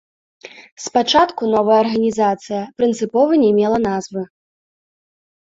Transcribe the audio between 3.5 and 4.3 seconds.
мела назвы.